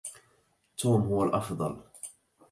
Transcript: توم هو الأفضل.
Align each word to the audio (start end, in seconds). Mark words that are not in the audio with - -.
توم 0.77 1.01
هو 1.01 1.23
الأفضل. 1.23 1.83